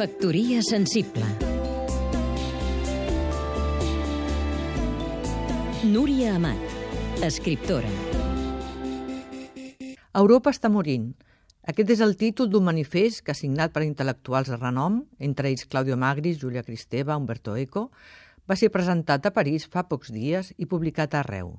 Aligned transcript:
Factoria 0.00 0.62
sensible 0.64 1.26
Núria 5.84 6.36
Amat, 6.38 6.62
escriptora 7.20 7.90
Europa 10.16 10.54
està 10.56 10.72
morint. 10.72 11.10
Aquest 11.68 11.92
és 11.92 12.00
el 12.00 12.16
títol 12.16 12.48
d'un 12.48 12.64
manifest 12.64 13.20
que, 13.26 13.36
signat 13.36 13.76
per 13.76 13.84
intel·lectuals 13.84 14.48
de 14.48 14.56
renom, 14.56 15.02
entre 15.20 15.52
ells 15.52 15.68
Claudio 15.68 16.00
Magris, 16.00 16.40
Julia 16.40 16.64
Cristeva, 16.64 17.20
Umberto 17.20 17.58
Eco, 17.60 17.90
va 18.48 18.56
ser 18.56 18.72
presentat 18.72 19.28
a 19.28 19.36
París 19.36 19.68
fa 19.68 19.84
pocs 19.84 20.16
dies 20.16 20.54
i 20.56 20.64
publicat 20.64 21.12
arreu. 21.20 21.58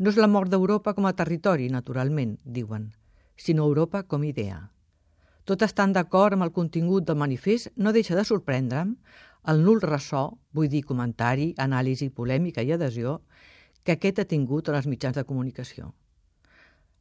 No 0.00 0.08
és 0.08 0.16
la 0.16 0.32
mort 0.32 0.48
d'Europa 0.48 0.96
com 0.96 1.04
a 1.04 1.12
territori, 1.12 1.68
naturalment, 1.68 2.38
diuen, 2.46 2.94
sinó 3.36 3.68
Europa 3.68 4.08
com 4.08 4.24
a 4.24 4.32
idea. 4.32 4.62
Tot 5.44 5.60
estant 5.60 5.92
d'acord 5.92 6.32
amb 6.36 6.46
el 6.46 6.52
contingut 6.56 7.04
del 7.04 7.20
manifest, 7.20 7.68
no 7.76 7.92
deixa 7.92 8.16
de 8.16 8.24
sorprendre'm 8.24 8.94
el 9.52 9.60
nul 9.60 9.82
ressò, 9.84 10.30
vull 10.56 10.70
dir 10.72 10.86
comentari, 10.88 11.50
anàlisi, 11.60 12.08
polèmica 12.08 12.62
i 12.64 12.72
adhesió, 12.72 13.18
que 13.84 13.92
aquest 13.98 14.22
ha 14.22 14.24
tingut 14.30 14.70
en 14.70 14.78
els 14.78 14.88
mitjans 14.88 15.18
de 15.18 15.26
comunicació. 15.28 15.90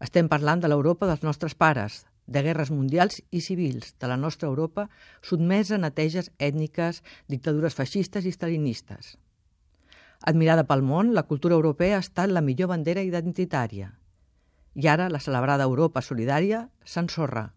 Estem 0.03 0.27
parlant 0.27 0.59
de 0.59 0.67
l'Europa 0.67 1.07
dels 1.07 1.23
nostres 1.23 1.55
pares, 1.55 2.01
de 2.27 2.43
guerres 2.43 2.71
mundials 2.71 3.21
i 3.31 3.39
civils, 3.39 3.95
de 3.99 4.11
la 4.11 4.19
nostra 4.19 4.49
Europa 4.49 4.89
sotmesa 5.23 5.77
a 5.77 5.83
neteges 5.85 6.31
ètniques, 6.39 6.99
dictadures 7.31 7.79
feixistes 7.79 8.27
i 8.27 8.35
stalinistes. 8.35 9.15
Admirada 10.19 10.67
pel 10.67 10.83
món, 10.83 11.15
la 11.15 11.23
cultura 11.27 11.55
europea 11.55 11.97
ha 11.97 12.03
estat 12.03 12.31
la 12.31 12.43
millor 12.43 12.71
bandera 12.75 13.03
identitària. 13.03 13.93
I 14.75 14.87
ara 14.87 15.09
la 15.11 15.23
celebrada 15.23 15.67
Europa 15.67 16.01
solidària 16.01 16.67
s'ensorra. 16.83 17.51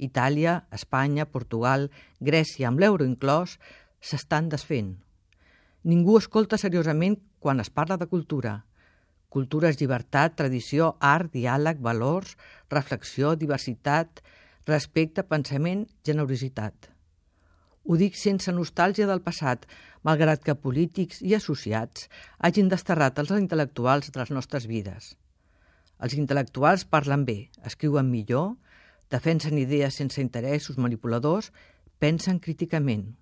Itàlia, 0.00 0.64
Espanya, 0.72 1.28
Portugal, 1.28 1.90
Grècia, 2.20 2.68
amb 2.68 2.80
l'euro 2.80 3.04
inclòs, 3.04 3.58
s'estan 4.00 4.48
desfent. 4.48 4.96
Ningú 5.84 6.18
escolta 6.18 6.58
seriosament 6.60 7.20
quan 7.38 7.60
es 7.60 7.70
parla 7.70 8.00
de 8.00 8.08
cultura– 8.08 8.58
Cultura 9.30 9.68
és 9.70 9.76
llibertat, 9.78 10.34
tradició, 10.34 10.94
art, 11.06 11.30
diàleg, 11.30 11.78
valors, 11.86 12.32
reflexió, 12.74 13.36
diversitat, 13.38 14.24
respecte, 14.66 15.22
pensament, 15.22 15.84
generositat. 16.04 16.88
Ho 17.86 17.98
dic 18.00 18.18
sense 18.18 18.50
nostàlgia 18.56 19.06
del 19.06 19.22
passat, 19.22 19.68
malgrat 20.02 20.42
que 20.42 20.56
polítics 20.58 21.22
i 21.22 21.36
associats 21.38 22.08
hagin 22.48 22.68
desterrat 22.72 23.22
els 23.22 23.30
intel·lectuals 23.36 24.10
de 24.10 24.18
les 24.18 24.34
nostres 24.34 24.66
vides. 24.66 25.14
Els 26.02 26.18
intel·lectuals 26.18 26.84
parlen 26.90 27.22
bé, 27.28 27.38
escriuen 27.70 28.10
millor, 28.10 28.56
defensen 29.10 29.58
idees 29.58 29.98
sense 29.98 30.20
interessos 30.22 30.78
manipuladors, 30.78 31.50
pensen 31.98 32.38
críticament. 32.38 33.16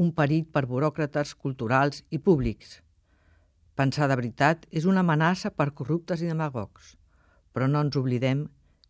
Un 0.00 0.14
perill 0.16 0.46
per 0.46 0.64
buròcrates 0.70 1.34
culturals 1.34 2.04
i 2.10 2.18
públics– 2.18 2.78
Pensar 3.80 4.10
de 4.10 4.16
veritat 4.18 4.66
és 4.76 4.84
una 4.84 5.00
amenaça 5.00 5.48
per 5.56 5.70
corruptes 5.72 6.20
i 6.20 6.28
demagogs, 6.28 6.90
però 7.54 7.64
no 7.70 7.80
ens 7.80 7.96
oblidem 7.96 8.42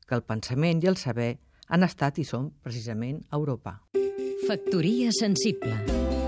que 0.09 0.19
el 0.19 0.25
pensament 0.27 0.83
i 0.83 0.91
el 0.91 0.99
saber 0.99 1.37
han 1.71 1.87
estat 1.87 2.19
i 2.19 2.27
són 2.27 2.51
precisament 2.65 3.23
a 3.31 3.39
Europa. 3.39 3.77
Factoria 4.49 5.15
sensible 5.15 6.20